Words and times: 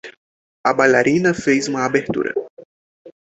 A 0.65 0.73
bailarina 0.73 1.31
fez 1.31 1.67
uma 1.67 1.85
abertura 1.85 2.33